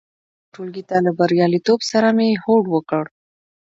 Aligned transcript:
څلورم 0.03 0.51
ټولګي 0.53 0.83
ته 0.89 0.95
له 1.05 1.11
بریالیتوب 1.19 1.79
سره 1.91 2.07
مې 2.17 2.29
هوډ 2.43 2.63
وکړ. 2.69 3.03